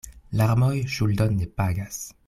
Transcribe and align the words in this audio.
Larmoj 0.39 0.71
ŝuldon 0.95 1.39
ne 1.43 1.49
pagas. 1.61 2.05